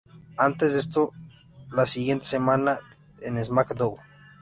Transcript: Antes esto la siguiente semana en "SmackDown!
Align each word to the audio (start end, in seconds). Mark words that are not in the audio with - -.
Antes 0.39 0.73
esto 0.73 1.11
la 1.69 1.85
siguiente 1.85 2.25
semana 2.25 2.79
en 3.21 3.37
"SmackDown! 3.45 3.97